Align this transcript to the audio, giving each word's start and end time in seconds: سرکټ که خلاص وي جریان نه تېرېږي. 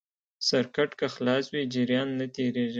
سرکټ 0.47 0.89
که 0.99 1.07
خلاص 1.15 1.45
وي 1.53 1.63
جریان 1.73 2.07
نه 2.19 2.25
تېرېږي. 2.35 2.69